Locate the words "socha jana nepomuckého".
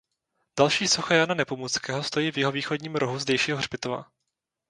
0.87-2.03